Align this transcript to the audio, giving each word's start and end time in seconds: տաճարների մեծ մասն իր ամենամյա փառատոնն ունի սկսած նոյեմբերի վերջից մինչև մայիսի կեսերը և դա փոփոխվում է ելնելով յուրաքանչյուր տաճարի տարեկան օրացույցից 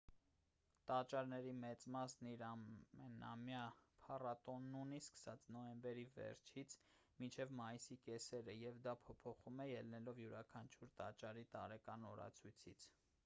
տաճարների 0.91 1.49
մեծ 1.63 1.83
մասն 1.95 2.29
իր 2.29 2.43
ամենամյա 2.45 3.59
փառատոնն 4.05 4.77
ունի 4.79 4.99
սկսած 5.07 5.45
նոյեմբերի 5.57 6.05
վերջից 6.15 6.75
մինչև 7.23 7.53
մայիսի 7.61 7.97
կեսերը 8.09 8.55
և 8.61 8.79
դա 8.87 8.95
փոփոխվում 9.09 9.61
է 9.67 9.67
ելնելով 9.73 10.23
յուրաքանչյուր 10.23 10.95
տաճարի 11.03 11.45
տարեկան 11.57 12.09
օրացույցից 12.15 12.89